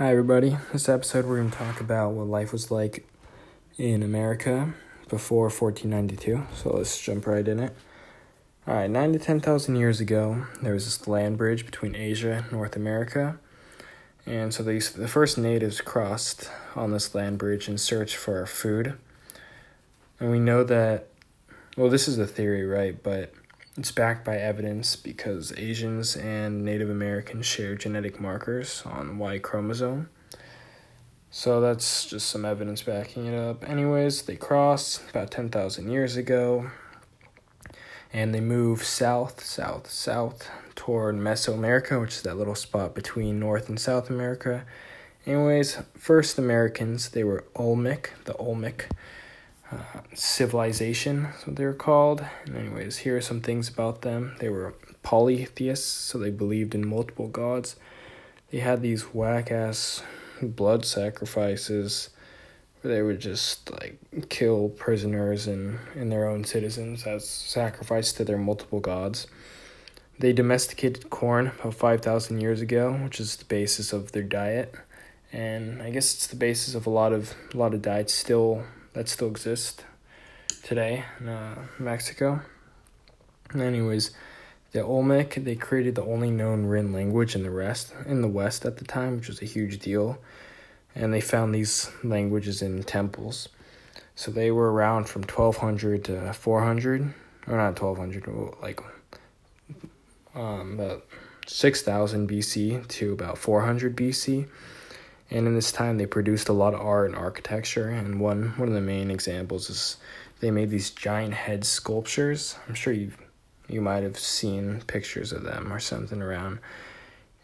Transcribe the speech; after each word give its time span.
Hi, 0.00 0.12
everybody. 0.12 0.56
This 0.72 0.88
episode, 0.88 1.26
we're 1.26 1.36
going 1.36 1.50
to 1.50 1.58
talk 1.58 1.78
about 1.78 2.12
what 2.12 2.26
life 2.26 2.52
was 2.54 2.70
like 2.70 3.06
in 3.76 4.02
America 4.02 4.72
before 5.10 5.50
1492. 5.50 6.46
So 6.54 6.74
let's 6.74 6.98
jump 6.98 7.26
right 7.26 7.46
in 7.46 7.60
it. 7.60 7.76
All 8.66 8.76
right, 8.76 8.88
nine 8.88 9.12
to 9.12 9.18
10,000 9.18 9.76
years 9.76 10.00
ago, 10.00 10.46
there 10.62 10.72
was 10.72 10.86
this 10.86 11.06
land 11.06 11.36
bridge 11.36 11.66
between 11.66 11.94
Asia 11.94 12.32
and 12.32 12.50
North 12.50 12.76
America. 12.76 13.38
And 14.24 14.54
so 14.54 14.62
these, 14.62 14.90
the 14.90 15.06
first 15.06 15.36
natives 15.36 15.82
crossed 15.82 16.48
on 16.74 16.92
this 16.92 17.14
land 17.14 17.36
bridge 17.36 17.68
in 17.68 17.76
search 17.76 18.16
for 18.16 18.46
food. 18.46 18.94
And 20.18 20.30
we 20.30 20.38
know 20.38 20.64
that, 20.64 21.08
well, 21.76 21.90
this 21.90 22.08
is 22.08 22.18
a 22.18 22.26
theory, 22.26 22.64
right? 22.64 23.02
But 23.02 23.34
it's 23.76 23.92
backed 23.92 24.24
by 24.24 24.36
evidence 24.36 24.96
because 24.96 25.52
Asians 25.56 26.16
and 26.16 26.64
Native 26.64 26.90
Americans 26.90 27.46
share 27.46 27.74
genetic 27.76 28.20
markers 28.20 28.82
on 28.84 29.18
Y 29.18 29.38
chromosome. 29.38 30.08
So 31.30 31.60
that's 31.60 32.06
just 32.06 32.28
some 32.28 32.44
evidence 32.44 32.82
backing 32.82 33.26
it 33.26 33.38
up. 33.38 33.68
Anyways, 33.68 34.22
they 34.22 34.34
crossed 34.34 35.08
about 35.10 35.30
10,000 35.30 35.88
years 35.88 36.16
ago 36.16 36.70
and 38.12 38.34
they 38.34 38.40
moved 38.40 38.84
south, 38.84 39.44
south, 39.44 39.88
south 39.88 40.50
toward 40.74 41.14
Mesoamerica, 41.14 42.00
which 42.00 42.16
is 42.16 42.22
that 42.22 42.36
little 42.36 42.56
spot 42.56 42.94
between 42.94 43.38
North 43.38 43.68
and 43.68 43.78
South 43.78 44.10
America. 44.10 44.64
Anyways, 45.24 45.78
first 45.96 46.36
Americans, 46.38 47.10
they 47.10 47.22
were 47.22 47.44
Olmec, 47.54 48.12
the 48.24 48.36
Olmec 48.36 48.88
civilization, 50.14 51.24
that's 51.24 51.46
what 51.46 51.56
they 51.56 51.64
were 51.64 51.74
called. 51.74 52.24
And 52.44 52.56
anyways, 52.56 52.98
here 52.98 53.16
are 53.16 53.20
some 53.20 53.40
things 53.40 53.68
about 53.68 54.02
them. 54.02 54.36
They 54.38 54.48
were 54.48 54.74
polytheists, 55.02 55.86
so 55.86 56.18
they 56.18 56.30
believed 56.30 56.74
in 56.74 56.86
multiple 56.86 57.28
gods. 57.28 57.76
They 58.50 58.58
had 58.58 58.82
these 58.82 59.14
whack 59.14 59.50
ass 59.50 60.02
blood 60.42 60.84
sacrifices 60.84 62.10
where 62.80 62.94
they 62.94 63.02
would 63.02 63.20
just 63.20 63.70
like 63.70 63.98
kill 64.28 64.70
prisoners 64.70 65.46
and, 65.46 65.78
and 65.94 66.10
their 66.10 66.26
own 66.26 66.44
citizens 66.44 67.04
as 67.06 67.28
sacrifice 67.28 68.12
to 68.12 68.24
their 68.24 68.38
multiple 68.38 68.80
gods. 68.80 69.26
They 70.18 70.32
domesticated 70.32 71.10
corn 71.10 71.52
about 71.60 71.74
5,000 71.74 72.40
years 72.40 72.60
ago, 72.60 72.92
which 72.92 73.20
is 73.20 73.36
the 73.36 73.44
basis 73.44 73.92
of 73.92 74.12
their 74.12 74.22
diet. 74.22 74.74
And 75.32 75.80
I 75.80 75.90
guess 75.90 76.14
it's 76.14 76.26
the 76.26 76.36
basis 76.36 76.74
of 76.74 76.86
a 76.86 76.90
lot 76.90 77.12
of 77.12 77.34
a 77.54 77.56
lot 77.56 77.72
of 77.72 77.82
diets 77.82 78.12
still 78.12 78.64
that 78.92 79.08
still 79.08 79.28
exist 79.28 79.84
today 80.62 81.04
in 81.20 81.28
uh, 81.28 81.66
Mexico. 81.78 82.40
Anyways, 83.54 84.12
the 84.72 84.82
Olmec 84.82 85.34
they 85.34 85.56
created 85.56 85.94
the 85.94 86.04
only 86.04 86.30
known 86.30 86.66
written 86.66 86.92
language 86.92 87.34
in 87.34 87.42
the 87.42 87.50
rest 87.50 87.92
in 88.06 88.22
the 88.22 88.28
West 88.28 88.64
at 88.64 88.76
the 88.76 88.84
time, 88.84 89.16
which 89.16 89.28
was 89.28 89.42
a 89.42 89.46
huge 89.46 89.78
deal, 89.78 90.18
and 90.94 91.12
they 91.12 91.20
found 91.20 91.54
these 91.54 91.90
languages 92.04 92.62
in 92.62 92.82
temples. 92.82 93.48
So 94.14 94.30
they 94.30 94.50
were 94.50 94.72
around 94.72 95.08
from 95.08 95.24
twelve 95.24 95.58
hundred 95.58 96.04
to 96.04 96.32
four 96.32 96.62
hundred, 96.62 97.14
or 97.46 97.56
not 97.56 97.76
twelve 97.76 97.98
hundred, 97.98 98.26
like 98.62 98.80
um, 100.34 100.74
about 100.74 101.04
six 101.46 101.82
thousand 101.82 102.28
BC 102.28 102.86
to 102.86 103.12
about 103.12 103.38
four 103.38 103.62
hundred 103.62 103.96
BC 103.96 104.46
and 105.30 105.46
in 105.46 105.54
this 105.54 105.70
time, 105.70 105.96
they 105.96 106.06
produced 106.06 106.48
a 106.48 106.52
lot 106.52 106.74
of 106.74 106.80
art 106.80 107.08
and 107.08 107.16
architecture. 107.16 107.88
And 107.88 108.20
one 108.20 108.54
one 108.56 108.68
of 108.68 108.74
the 108.74 108.80
main 108.80 109.10
examples 109.10 109.70
is 109.70 109.96
they 110.40 110.50
made 110.50 110.70
these 110.70 110.90
giant 110.90 111.34
head 111.34 111.64
sculptures. 111.64 112.56
I'm 112.68 112.74
sure 112.74 112.92
you 112.92 113.12
you 113.68 113.80
might 113.80 114.02
have 114.02 114.18
seen 114.18 114.80
pictures 114.88 115.32
of 115.32 115.44
them 115.44 115.72
or 115.72 115.78
something 115.78 116.20
around. 116.20 116.58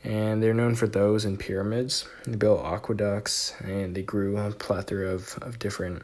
And 0.02 0.42
they're 0.42 0.54
known 0.54 0.74
for 0.74 0.88
those 0.88 1.24
and 1.24 1.38
pyramids. 1.38 2.08
They 2.26 2.36
built 2.36 2.64
aqueducts 2.64 3.54
and 3.60 3.94
they 3.94 4.02
grew 4.02 4.36
a 4.36 4.50
plethora 4.50 5.08
of, 5.10 5.38
of 5.42 5.58
different 5.58 6.02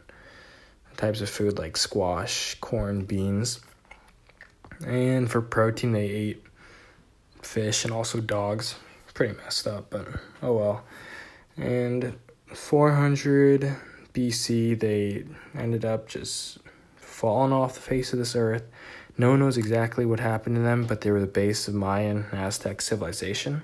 types 0.97 1.21
of 1.21 1.29
food 1.29 1.59
like 1.59 1.77
squash, 1.77 2.57
corn, 2.61 3.05
beans. 3.05 3.61
And 4.87 5.31
for 5.31 5.41
protein, 5.41 5.93
they 5.93 6.09
ate 6.09 6.45
fish 7.43 7.85
and 7.85 7.93
also 7.93 8.21
dogs. 8.21 8.77
Pretty 9.15 9.37
messed 9.37 9.67
up, 9.67 9.91
but 9.91 10.09
oh 10.43 10.55
well. 10.55 10.85
And 11.57 12.19
400 12.47 13.77
BC, 14.15 14.79
they 14.79 15.25
ended 15.55 15.85
up 15.85 16.09
just 16.09 16.59
falling 16.97 17.53
off 17.53 17.75
the 17.75 17.81
face 17.81 18.13
of 18.13 18.19
this 18.19 18.35
earth. 18.35 18.65
No 19.19 19.31
one 19.31 19.41
knows 19.41 19.59
exactly 19.59 20.07
what 20.07 20.21
happened 20.21 20.57
to 20.57 20.63
them, 20.63 20.87
but 20.87 21.03
they 21.03 21.11
were 21.11 21.21
the 21.21 21.27
base 21.27 21.69
of 21.69 21.75
Mayan 21.75 22.27
Aztec 22.33 22.81
civilization. 22.81 23.63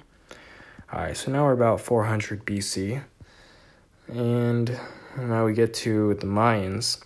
Alright, 0.92 1.16
so 1.16 1.30
now 1.32 1.44
we're 1.44 1.52
about 1.52 1.80
400 1.80 2.44
BC. 2.44 3.02
And 4.08 4.78
now 5.18 5.44
we 5.44 5.52
get 5.52 5.74
to 5.74 6.14
the 6.14 6.26
Mayans. 6.26 7.02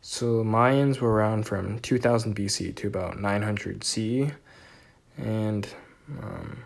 So 0.00 0.38
the 0.38 0.44
Mayans 0.44 0.98
were 0.98 1.12
around 1.12 1.46
from 1.46 1.78
2000 1.78 2.34
BC 2.34 2.74
to 2.76 2.86
about 2.88 3.20
900 3.20 3.84
CE. 3.84 4.32
And 5.16 5.68
um, 6.20 6.64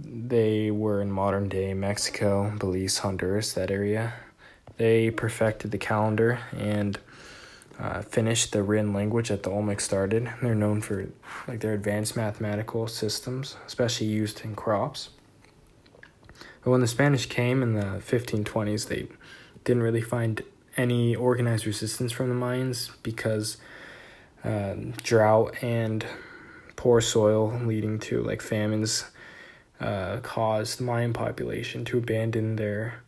they 0.00 0.70
were 0.70 1.00
in 1.02 1.10
modern 1.10 1.48
day 1.48 1.74
Mexico, 1.74 2.52
Belize, 2.58 2.98
Honduras, 2.98 3.52
that 3.52 3.70
area. 3.70 4.14
They 4.76 5.10
perfected 5.10 5.70
the 5.70 5.78
calendar 5.78 6.40
and 6.56 6.98
uh, 7.78 8.02
finished 8.02 8.52
the 8.52 8.62
written 8.62 8.92
language 8.92 9.28
that 9.28 9.42
the 9.42 9.50
Olmec 9.50 9.80
started. 9.80 10.30
They're 10.40 10.54
known 10.54 10.80
for 10.80 11.08
like 11.46 11.60
their 11.60 11.74
advanced 11.74 12.16
mathematical 12.16 12.86
systems, 12.86 13.56
especially 13.66 14.06
used 14.06 14.44
in 14.44 14.54
crops. 14.54 15.10
But 16.62 16.70
when 16.70 16.80
the 16.80 16.86
Spanish 16.86 17.26
came 17.26 17.62
in 17.62 17.74
the 17.74 18.00
1520s, 18.06 18.88
they 18.88 19.08
didn't 19.64 19.82
really 19.82 20.00
find 20.00 20.42
any 20.76 21.14
organized 21.14 21.66
resistance 21.66 22.12
from 22.12 22.28
the 22.28 22.34
Mayans 22.34 22.90
because 23.02 23.58
uh, 24.44 24.74
drought 25.02 25.62
and 25.62 26.06
poor 26.76 27.00
soil 27.00 27.60
leading 27.64 27.98
to 27.98 28.22
like 28.22 28.40
famines 28.40 29.04
uh, 29.82 30.20
caused 30.20 30.78
the 30.78 30.84
Mayan 30.84 31.12
population 31.12 31.84
to 31.86 31.98
abandon 31.98 32.56
their 32.56 33.02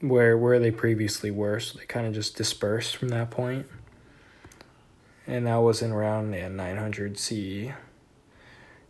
where 0.00 0.36
where 0.36 0.58
they 0.58 0.70
previously 0.70 1.30
were, 1.30 1.60
so 1.60 1.78
they 1.78 1.84
kind 1.84 2.06
of 2.06 2.14
just 2.14 2.36
dispersed 2.36 2.96
from 2.96 3.08
that 3.08 3.30
point. 3.30 3.66
And 5.26 5.46
that 5.46 5.56
was 5.56 5.82
in 5.82 5.92
around 5.92 6.32
yeah, 6.32 6.48
900 6.48 7.18
CE. 7.18 7.72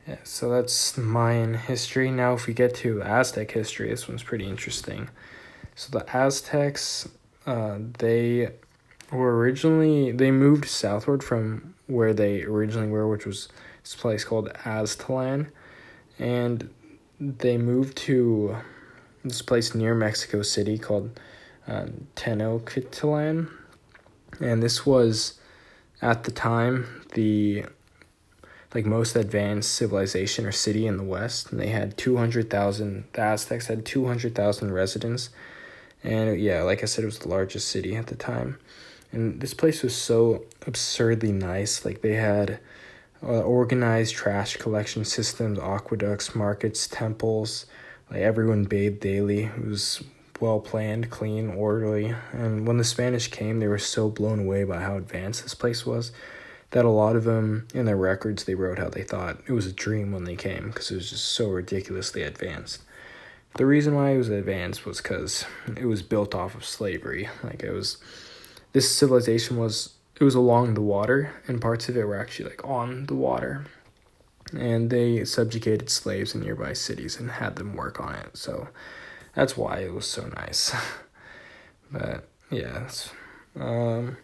Yeah, 0.08 0.16
so 0.24 0.48
that's 0.50 0.96
Mayan 0.96 1.54
history. 1.54 2.10
Now, 2.10 2.32
if 2.34 2.46
we 2.46 2.54
get 2.54 2.74
to 2.76 3.02
Aztec 3.02 3.50
history, 3.50 3.90
this 3.90 4.08
one's 4.08 4.22
pretty 4.22 4.46
interesting. 4.46 5.10
So 5.74 5.98
the 5.98 6.16
Aztecs, 6.16 7.08
uh, 7.46 7.78
they 7.98 8.50
were 9.12 9.36
originally 9.36 10.12
they 10.12 10.30
moved 10.30 10.66
southward 10.66 11.22
from 11.22 11.74
where 11.86 12.14
they 12.14 12.44
originally 12.44 12.88
were, 12.88 13.08
which 13.08 13.26
was 13.26 13.48
this 13.82 13.96
place 13.96 14.24
called 14.24 14.48
Aztlan 14.64 15.48
and 16.20 16.70
they 17.18 17.58
moved 17.58 17.96
to 17.96 18.56
this 19.24 19.42
place 19.42 19.74
near 19.74 19.94
Mexico 19.94 20.42
City 20.42 20.78
called 20.78 21.18
um, 21.66 22.06
Tenochtitlan, 22.14 23.50
and 24.40 24.62
this 24.62 24.86
was 24.86 25.40
at 26.00 26.24
the 26.24 26.30
time 26.30 27.02
the 27.14 27.64
like 28.72 28.86
most 28.86 29.16
advanced 29.16 29.72
civilization 29.72 30.46
or 30.46 30.52
city 30.52 30.86
in 30.86 30.96
the 30.96 31.02
West. 31.02 31.50
And 31.50 31.58
they 31.60 31.68
had 31.68 31.98
two 31.98 32.16
hundred 32.18 32.50
thousand. 32.50 33.04
The 33.14 33.22
Aztecs 33.22 33.66
had 33.66 33.84
two 33.84 34.06
hundred 34.06 34.34
thousand 34.34 34.72
residents, 34.72 35.30
and 36.04 36.38
yeah, 36.38 36.62
like 36.62 36.82
I 36.82 36.86
said, 36.86 37.02
it 37.02 37.06
was 37.06 37.18
the 37.18 37.28
largest 37.28 37.68
city 37.68 37.96
at 37.96 38.06
the 38.06 38.16
time. 38.16 38.58
And 39.12 39.40
this 39.40 39.54
place 39.54 39.82
was 39.82 39.96
so 39.96 40.44
absurdly 40.66 41.32
nice. 41.32 41.84
Like 41.84 42.00
they 42.02 42.14
had 42.14 42.60
uh, 43.22 43.40
organized 43.42 44.14
trash 44.14 44.56
collection 44.56 45.04
systems, 45.04 45.58
aqueducts, 45.58 46.34
markets, 46.34 46.88
temples. 46.88 47.66
Like 48.10 48.20
everyone 48.20 48.64
bathed 48.64 49.00
daily. 49.00 49.44
It 49.44 49.66
was 49.66 50.02
well 50.40 50.60
planned, 50.60 51.10
clean, 51.10 51.50
orderly. 51.50 52.14
And 52.32 52.66
when 52.66 52.78
the 52.78 52.84
Spanish 52.84 53.28
came, 53.28 53.60
they 53.60 53.68
were 53.68 53.78
so 53.78 54.08
blown 54.08 54.40
away 54.40 54.64
by 54.64 54.80
how 54.80 54.96
advanced 54.96 55.42
this 55.42 55.54
place 55.54 55.84
was 55.84 56.12
that 56.70 56.84
a 56.84 56.90
lot 56.90 57.16
of 57.16 57.24
them 57.24 57.66
in 57.74 57.84
their 57.84 57.96
records 57.96 58.44
they 58.44 58.54
wrote 58.54 58.78
how 58.78 58.88
they 58.88 59.02
thought 59.02 59.38
it 59.46 59.52
was 59.52 59.66
a 59.66 59.72
dream 59.72 60.12
when 60.12 60.24
they 60.24 60.36
came 60.36 60.68
because 60.68 60.90
it 60.90 60.94
was 60.94 61.10
just 61.10 61.24
so 61.26 61.48
ridiculously 61.48 62.22
advanced. 62.22 62.82
The 63.56 63.66
reason 63.66 63.94
why 63.94 64.10
it 64.10 64.18
was 64.18 64.28
advanced 64.28 64.86
was 64.86 65.00
because 65.00 65.44
it 65.76 65.86
was 65.86 66.02
built 66.02 66.34
off 66.34 66.54
of 66.54 66.64
slavery. 66.64 67.28
Like 67.42 67.62
it 67.64 67.72
was, 67.72 67.98
this 68.72 68.96
civilization 68.96 69.56
was 69.56 69.94
it 70.20 70.24
was 70.24 70.34
along 70.34 70.74
the 70.74 70.82
water, 70.82 71.32
and 71.48 71.60
parts 71.60 71.88
of 71.88 71.96
it 71.96 72.04
were 72.04 72.20
actually 72.20 72.50
like 72.50 72.64
on 72.64 73.06
the 73.06 73.14
water. 73.14 73.64
And 74.52 74.90
they 74.90 75.24
subjugated 75.24 75.88
slaves 75.88 76.34
in 76.34 76.42
nearby 76.42 76.74
cities 76.74 77.18
and 77.18 77.30
had 77.30 77.56
them 77.56 77.74
work 77.74 78.00
on 78.00 78.14
it. 78.14 78.36
So 78.36 78.68
that's 79.34 79.56
why 79.56 79.78
it 79.78 79.94
was 79.94 80.06
so 80.06 80.26
nice. 80.26 80.74
but 81.90 82.28
yeah, 82.50 82.88
um, 83.58 84.18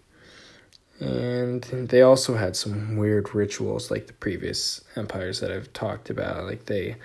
and 1.01 1.63
they 1.63 2.03
also 2.03 2.37
had 2.37 2.57
some 2.57 2.97
weird 2.97 3.35
rituals 3.35 3.91
like 3.91 4.07
the 4.07 4.13
previous 4.13 4.83
empires 4.97 5.41
that 5.41 5.51
I've 5.51 5.73
talked 5.73 6.11
about. 6.11 6.45
Like 6.45 6.67
they 6.67 6.97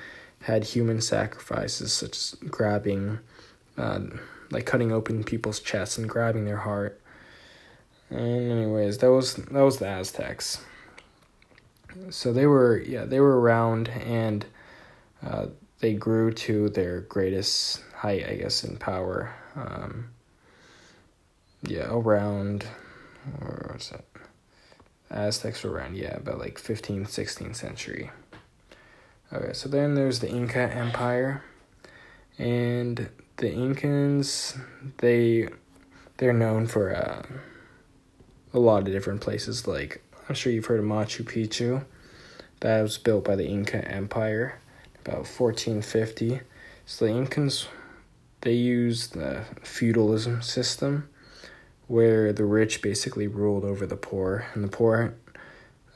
had 0.41 0.63
human 0.63 0.99
sacrifices 1.01 1.93
such 1.93 2.17
as 2.17 2.35
grabbing, 2.49 3.19
uh, 3.77 4.01
like 4.49 4.65
cutting 4.65 4.91
open 4.91 5.23
people's 5.23 5.59
chests 5.59 5.97
and 5.97 6.09
grabbing 6.09 6.45
their 6.45 6.57
heart. 6.57 6.99
And 8.11 8.51
anyways, 8.51 8.97
that 8.99 9.11
was 9.11 9.35
that 9.35 9.61
was 9.61 9.79
the 9.79 9.87
Aztecs. 9.87 10.63
So 12.09 12.33
they 12.33 12.45
were 12.45 12.77
yeah 12.79 13.05
they 13.05 13.19
were 13.19 13.39
around 13.39 13.89
and 13.89 14.45
uh, 15.25 15.47
they 15.79 15.93
grew 15.93 16.31
to 16.33 16.69
their 16.69 17.01
greatest 17.01 17.81
height 17.95 18.27
I 18.27 18.35
guess 18.35 18.63
in 18.63 18.77
power. 18.77 19.33
Um, 19.55 20.09
yeah, 21.63 21.87
around 21.89 22.65
or 23.39 23.71
was 23.73 23.91
it? 23.91 24.05
Aztecs 25.09 25.63
were 25.63 25.71
around 25.71 25.95
yeah 25.97 26.15
about 26.15 26.39
like 26.39 26.61
15th 26.61 27.07
16th 27.07 27.55
century. 27.55 28.11
Okay, 29.33 29.53
so 29.53 29.69
then 29.69 29.95
there's 29.95 30.19
the 30.19 30.29
Inca 30.29 30.59
Empire, 30.59 31.41
and 32.37 33.09
the 33.37 33.49
Incans 33.49 34.59
they 34.97 35.47
they're 36.17 36.33
known 36.33 36.67
for 36.67 36.93
uh, 36.93 37.23
a 38.53 38.59
lot 38.59 38.79
of 38.79 38.93
different 38.93 39.21
places. 39.21 39.67
Like 39.67 40.01
I'm 40.27 40.35
sure 40.35 40.51
you've 40.51 40.65
heard 40.65 40.79
of 40.79 40.85
Machu 40.85 41.23
Picchu, 41.23 41.85
that 42.61 42.81
was 42.81 42.97
built 42.97 43.25
by 43.25 43.35
the 43.35 43.47
Inca 43.47 43.87
Empire 43.87 44.59
about 45.01 45.27
1450. 45.27 46.41
So 46.85 47.05
the 47.05 47.11
Incans 47.11 47.67
they 48.41 48.53
used 48.53 49.13
the 49.13 49.45
feudalism 49.61 50.41
system 50.41 51.07
where 51.87 52.31
the 52.33 52.45
rich 52.45 52.81
basically 52.81 53.27
ruled 53.27 53.65
over 53.65 53.85
the 53.85 53.97
poor, 53.97 54.47
and 54.53 54.63
the 54.63 54.67
poor 54.69 55.13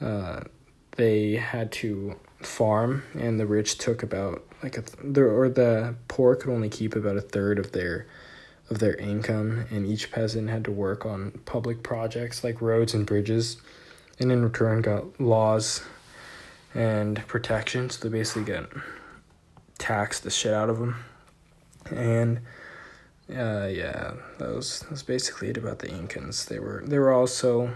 uh, 0.00 0.40
they 0.92 1.36
had 1.36 1.72
to 1.72 2.16
farm, 2.40 3.02
and 3.14 3.40
the 3.40 3.46
rich 3.46 3.78
took 3.78 4.02
about 4.02 4.44
like 4.62 4.76
a 4.76 4.84
the 5.02 5.22
or 5.22 5.48
the 5.48 5.94
poor 6.08 6.36
could 6.36 6.50
only 6.50 6.68
keep 6.68 6.94
about 6.94 7.16
a 7.16 7.20
third 7.20 7.58
of 7.58 7.72
their 7.72 8.06
of 8.70 8.78
their 8.78 8.94
income, 8.96 9.66
and 9.70 9.86
each 9.86 10.10
peasant 10.10 10.50
had 10.50 10.64
to 10.64 10.72
work 10.72 11.06
on 11.06 11.32
public 11.44 11.82
projects 11.82 12.42
like 12.42 12.60
roads 12.60 12.94
and 12.94 13.06
bridges, 13.06 13.58
and 14.18 14.32
in 14.32 14.42
return 14.42 14.82
got 14.82 15.20
laws 15.20 15.82
and 16.74 17.26
protections. 17.26 17.98
So 17.98 18.08
they 18.08 18.18
basically 18.18 18.44
get 18.44 18.66
taxed 19.78 20.24
the 20.24 20.30
shit 20.30 20.52
out 20.52 20.70
of 20.70 20.78
them, 20.78 20.96
and 21.90 22.38
uh, 23.30 23.66
yeah, 23.66 24.14
that 24.38 24.54
was 24.54 24.80
that 24.80 24.90
was 24.90 25.02
basically 25.02 25.48
it 25.48 25.56
about 25.56 25.80
the 25.80 25.88
Incans. 25.88 26.46
They 26.46 26.58
were 26.58 26.82
they 26.86 26.98
were 26.98 27.12
also 27.12 27.74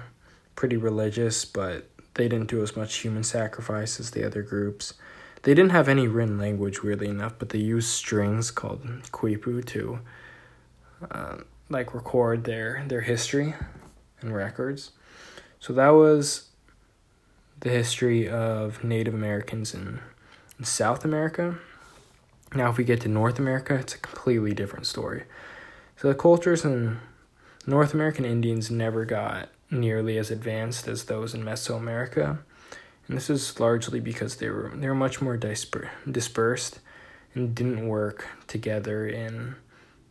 pretty 0.54 0.76
religious, 0.76 1.44
but 1.44 1.88
they 2.14 2.28
didn't 2.28 2.50
do 2.50 2.62
as 2.62 2.76
much 2.76 2.96
human 2.96 3.24
sacrifice 3.24 3.98
as 3.98 4.10
the 4.10 4.24
other 4.24 4.42
groups. 4.42 4.94
They 5.42 5.54
didn't 5.54 5.72
have 5.72 5.88
any 5.88 6.06
written 6.06 6.38
language, 6.38 6.82
weirdly 6.82 7.08
enough, 7.08 7.34
but 7.38 7.48
they 7.48 7.58
used 7.58 7.88
strings 7.88 8.50
called 8.50 8.82
quipu 9.10 9.64
to, 9.64 10.00
uh, 11.10 11.38
like, 11.68 11.94
record 11.94 12.44
their 12.44 12.84
their 12.86 13.02
history 13.02 13.54
and 14.20 14.34
records. 14.34 14.90
So 15.58 15.72
that 15.74 15.90
was 15.90 16.50
the 17.60 17.70
history 17.70 18.28
of 18.28 18.82
Native 18.82 19.14
Americans 19.14 19.74
in, 19.74 20.00
in 20.58 20.64
South 20.64 21.04
America. 21.04 21.58
Now, 22.54 22.70
if 22.70 22.78
we 22.78 22.84
get 22.84 23.00
to 23.02 23.08
North 23.08 23.38
America, 23.38 23.74
it's 23.74 23.94
a 23.94 23.98
completely 23.98 24.54
different 24.54 24.86
story. 24.86 25.24
So 25.96 26.08
the 26.08 26.14
cultures 26.14 26.64
in 26.64 26.98
North 27.66 27.94
American 27.94 28.24
Indians 28.24 28.70
never 28.70 29.04
got 29.04 29.50
nearly 29.70 30.18
as 30.18 30.30
advanced 30.30 30.88
as 30.88 31.04
those 31.04 31.34
in 31.34 31.44
Mesoamerica, 31.44 32.38
and 33.06 33.16
this 33.16 33.30
is 33.30 33.60
largely 33.60 34.00
because 34.00 34.36
they 34.36 34.48
were 34.48 34.72
they 34.74 34.88
were 34.88 34.94
much 34.94 35.20
more 35.20 35.36
disper- 35.36 35.90
dispersed 36.10 36.80
and 37.34 37.54
didn't 37.54 37.86
work 37.86 38.26
together 38.46 39.06
in 39.06 39.56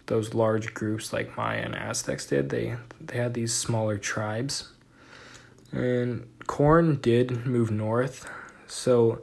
those 0.09 0.33
large 0.33 0.73
groups 0.73 1.13
like 1.13 1.37
Maya 1.37 1.61
and 1.61 1.75
Aztecs 1.75 2.25
did. 2.25 2.49
They 2.49 2.75
they 2.99 3.17
had 3.17 3.33
these 3.35 3.53
smaller 3.53 3.97
tribes, 3.97 4.73
and 5.71 6.27
corn 6.47 6.99
did 6.99 7.45
move 7.45 7.71
north, 7.71 8.29
so 8.67 9.21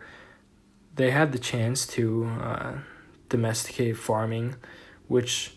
they 0.94 1.10
had 1.10 1.32
the 1.32 1.38
chance 1.38 1.86
to 1.88 2.24
uh, 2.40 2.72
domesticate 3.28 3.98
farming, 3.98 4.54
which 5.08 5.56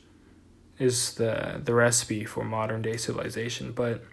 is 0.79 1.13
the 1.13 1.61
the 1.63 1.73
recipe 1.75 2.25
for 2.25 2.43
modern 2.43 2.81
day 2.81 2.97
civilization. 2.97 3.71
But 3.71 4.03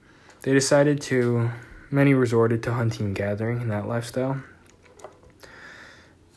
they 0.43 0.53
decided 0.53 1.01
to 1.03 1.51
many 1.91 2.13
resorted 2.13 2.63
to 2.65 2.75
hunting 2.75 3.07
and 3.07 3.17
gathering 3.17 3.63
in 3.63 3.69
that 3.69 3.89
lifestyle. 3.89 4.43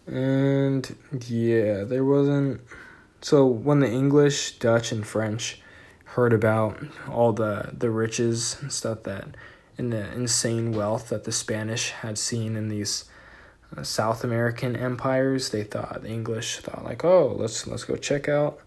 And 0.08 0.96
yeah, 1.28 1.84
there 1.84 2.06
wasn't 2.06 2.62
so 3.22 3.46
when 3.46 3.80
the 3.80 3.90
English, 3.90 4.60
Dutch 4.60 4.92
and 4.92 5.06
French 5.06 5.62
heard 6.06 6.34
about 6.34 6.84
all 7.10 7.34
the 7.34 7.72
the 7.78 7.90
riches 7.90 8.58
and 8.62 8.72
stuff 8.72 9.04
that 9.04 9.28
and 9.78 9.94
the 9.94 10.12
insane 10.14 10.74
wealth 10.74 11.10
that 11.10 11.24
the 11.24 11.32
Spanish 11.32 11.92
had 11.92 12.18
seen 12.18 12.56
in 12.56 12.70
these 12.70 13.06
uh, 13.76 13.84
South 13.84 14.24
American 14.24 14.76
empires, 14.76 15.50
they 15.50 15.64
thought 15.64 16.02
the 16.02 16.10
English 16.10 16.58
thought 16.58 16.84
like, 16.84 17.06
"Oh, 17.06 17.36
let's 17.38 17.68
let's 17.68 17.84
go 17.84 17.96
check 17.96 18.28
out 18.28 18.60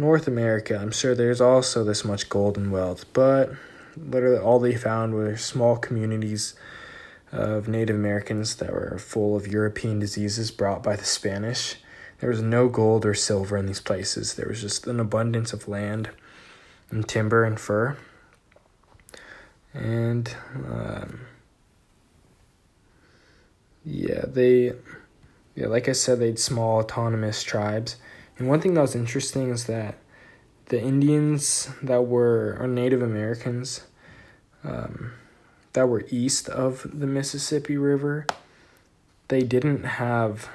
North 0.00 0.26
America, 0.26 0.78
I'm 0.78 0.92
sure 0.92 1.14
there's 1.14 1.42
also 1.42 1.84
this 1.84 2.06
much 2.06 2.30
gold 2.30 2.56
and 2.56 2.72
wealth, 2.72 3.04
but 3.12 3.50
literally 3.96 4.38
all 4.38 4.58
they 4.58 4.74
found 4.74 5.12
were 5.12 5.36
small 5.36 5.76
communities 5.76 6.54
of 7.30 7.68
Native 7.68 7.96
Americans 7.96 8.56
that 8.56 8.72
were 8.72 8.98
full 8.98 9.36
of 9.36 9.46
European 9.46 9.98
diseases 9.98 10.50
brought 10.50 10.82
by 10.82 10.96
the 10.96 11.04
Spanish. 11.04 11.76
There 12.20 12.30
was 12.30 12.42
no 12.42 12.68
gold 12.68 13.06
or 13.06 13.14
silver 13.14 13.56
in 13.56 13.66
these 13.66 13.80
places. 13.80 14.34
There 14.34 14.48
was 14.48 14.60
just 14.60 14.86
an 14.86 15.00
abundance 15.00 15.52
of 15.52 15.68
land 15.68 16.10
and 16.90 17.06
timber 17.08 17.44
and 17.44 17.58
fur. 17.58 17.96
And 19.72 20.34
um, 20.54 21.20
yeah, 23.84 24.24
they 24.26 24.72
yeah, 25.54 25.66
like 25.66 25.88
I 25.88 25.92
said, 25.92 26.20
they 26.20 26.26
had 26.26 26.38
small 26.38 26.80
autonomous 26.80 27.42
tribes 27.42 27.96
and 28.40 28.48
one 28.48 28.62
thing 28.62 28.72
that 28.72 28.80
was 28.80 28.94
interesting 28.94 29.50
is 29.50 29.66
that 29.66 29.96
the 30.66 30.80
Indians 30.80 31.68
that 31.82 32.06
were, 32.06 32.56
or 32.58 32.66
Native 32.66 33.02
Americans, 33.02 33.82
um, 34.64 35.12
that 35.74 35.86
were 35.86 36.06
east 36.08 36.48
of 36.48 36.86
the 36.90 37.06
Mississippi 37.06 37.76
River, 37.76 38.26
they 39.28 39.42
didn't 39.42 39.84
have 39.84 40.48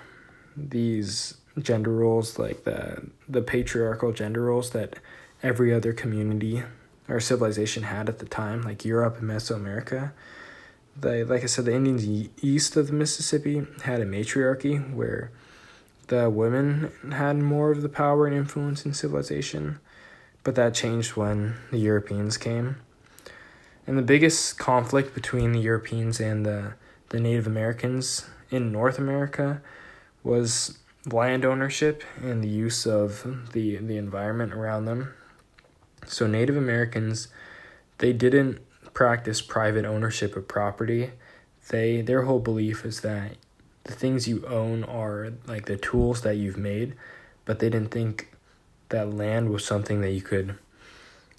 these 0.57 1.35
gender 1.59 1.91
roles 1.91 2.37
like 2.37 2.63
the 2.63 3.07
the 3.27 3.41
patriarchal 3.41 4.11
gender 4.11 4.43
roles 4.43 4.71
that 4.71 4.97
every 5.41 5.73
other 5.73 5.93
community 5.93 6.63
or 7.07 7.19
civilization 7.19 7.83
had 7.83 8.09
at 8.09 8.19
the 8.19 8.25
time, 8.25 8.63
like 8.63 8.83
Europe 8.83 9.19
and 9.19 9.29
Mesoamerica. 9.29 10.11
They, 10.99 11.23
like 11.23 11.43
I 11.43 11.47
said, 11.47 11.65
the 11.65 11.73
Indians 11.73 12.29
east 12.41 12.75
of 12.75 12.87
the 12.87 12.93
Mississippi 12.93 13.65
had 13.83 14.01
a 14.01 14.05
matriarchy 14.05 14.77
where 14.77 15.29
the 16.07 16.29
women 16.29 16.91
had 17.11 17.37
more 17.37 17.71
of 17.71 17.81
the 17.81 17.89
power 17.89 18.25
and 18.25 18.35
influence 18.35 18.85
in 18.85 18.93
civilization, 18.93 19.79
but 20.43 20.55
that 20.55 20.73
changed 20.73 21.15
when 21.15 21.55
the 21.71 21.77
Europeans 21.77 22.37
came. 22.37 22.77
And 23.85 23.97
the 23.97 24.03
biggest 24.03 24.57
conflict 24.57 25.13
between 25.13 25.51
the 25.51 25.59
Europeans 25.59 26.19
and 26.19 26.45
the, 26.45 26.73
the 27.09 27.19
Native 27.19 27.45
Americans 27.45 28.27
in 28.49 28.71
North 28.71 28.97
America 28.97 29.61
was 30.23 30.79
land 31.05 31.45
ownership 31.45 32.03
and 32.21 32.43
the 32.43 32.47
use 32.47 32.85
of 32.85 33.51
the, 33.53 33.77
the 33.77 33.97
environment 33.97 34.53
around 34.53 34.85
them. 34.85 35.13
So 36.05 36.27
Native 36.27 36.57
Americans, 36.57 37.27
they 37.99 38.13
didn't 38.13 38.59
practice 38.93 39.41
private 39.41 39.85
ownership 39.85 40.35
of 40.35 40.47
property. 40.47 41.11
They 41.69 42.01
their 42.01 42.23
whole 42.23 42.39
belief 42.39 42.85
is 42.85 43.01
that 43.01 43.33
the 43.83 43.93
things 43.93 44.27
you 44.27 44.45
own 44.47 44.83
are 44.83 45.33
like 45.47 45.65
the 45.65 45.77
tools 45.77 46.21
that 46.21 46.35
you've 46.35 46.57
made, 46.57 46.95
but 47.45 47.59
they 47.59 47.69
didn't 47.69 47.91
think 47.91 48.33
that 48.89 49.13
land 49.13 49.49
was 49.49 49.65
something 49.65 50.01
that 50.01 50.11
you 50.11 50.21
could 50.21 50.57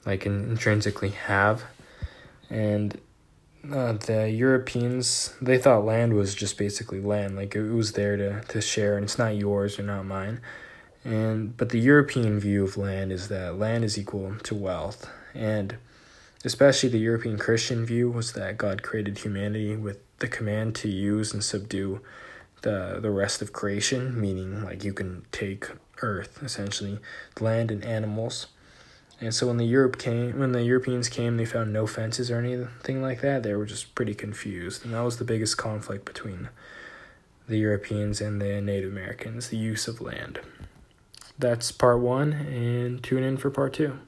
like 0.05 0.27
intrinsically 0.27 1.11
have. 1.11 1.65
And 2.51 3.01
uh, 3.71 3.93
the 3.93 4.31
Europeans, 4.31 5.35
they 5.41 5.59
thought 5.59 5.85
land 5.85 6.15
was 6.15 6.35
just 6.35 6.57
basically 6.59 7.01
land, 7.01 7.37
like 7.37 7.55
it 7.55 7.73
was 7.73 7.93
there 7.93 8.17
to, 8.17 8.41
to 8.43 8.61
share 8.61 8.97
and 8.97 9.05
it's 9.05 9.19
not 9.19 9.37
yours 9.37 9.79
or 9.79 9.83
not 9.83 10.05
mine. 10.05 10.41
And 11.05 11.57
but 11.57 11.69
the 11.69 11.79
European 11.79 12.41
view 12.41 12.65
of 12.65 12.77
land 12.77 13.13
is 13.13 13.29
that 13.29 13.59
land 13.59 13.85
is 13.85 13.97
equal 13.97 14.37
to 14.43 14.55
wealth. 14.55 15.09
And 15.35 15.77
especially 16.45 16.89
the 16.89 16.99
European 16.99 17.39
Christian 17.39 17.87
view 17.87 18.11
was 18.11 18.33
that 18.33 18.59
God 18.59 18.83
created 18.83 19.19
humanity 19.19 19.77
with 19.77 19.99
the 20.19 20.29
command 20.29 20.75
to 20.77 20.89
use 20.89 21.33
and 21.33 21.45
subdue 21.45 22.01
the 22.63 22.99
the 23.01 23.11
rest 23.11 23.43
of 23.43 23.53
creation, 23.53 24.21
meaning 24.21 24.65
like 24.65 24.83
you 24.83 24.93
can 24.93 25.25
take 25.31 25.69
Earth 26.03 26.43
essentially, 26.43 26.99
land 27.41 27.71
and 27.71 27.85
animals. 27.85 28.49
And 29.21 29.35
so 29.35 29.47
when 29.47 29.57
the 29.57 29.65
Europe 29.65 29.99
came, 29.99 30.39
when 30.39 30.53
the 30.53 30.63
Europeans 30.63 31.09
came, 31.09 31.37
they 31.37 31.47
found 31.47 31.73
no 31.73 31.87
fences 31.87 32.31
or 32.31 32.39
anything 32.39 33.01
like 33.01 33.23
that. 33.23 33.43
They 33.43 33.55
were 33.55 33.65
just 33.65 33.95
pretty 33.95 34.15
confused, 34.15 34.85
and 34.85 34.93
that 34.93 35.01
was 35.01 35.17
the 35.17 35.25
biggest 35.25 35.57
conflict 35.57 36.05
between 36.05 36.51
the 37.49 37.59
Europeans 37.59 38.21
and 38.21 38.43
the 38.43 38.61
Native 38.61 38.93
Americans, 38.93 39.49
the 39.49 39.57
use 39.57 39.89
of 39.89 40.01
land. 40.01 40.41
That's 41.39 41.73
part 41.73 42.01
one, 42.01 42.33
and 42.33 43.03
tune 43.03 43.23
in 43.23 43.37
for 43.37 43.51
part 43.51 43.73
two. 43.73 43.99